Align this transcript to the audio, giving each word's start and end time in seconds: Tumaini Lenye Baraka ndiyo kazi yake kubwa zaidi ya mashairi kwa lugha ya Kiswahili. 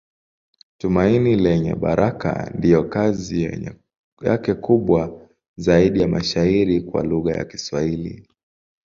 Tumaini 0.77 1.35
Lenye 1.35 1.75
Baraka 1.75 2.51
ndiyo 2.55 2.83
kazi 2.83 3.65
yake 4.23 4.53
kubwa 4.53 5.27
zaidi 5.55 6.01
ya 6.01 6.07
mashairi 6.07 6.81
kwa 6.81 7.03
lugha 7.03 7.33
ya 7.33 7.45
Kiswahili. 7.45 8.27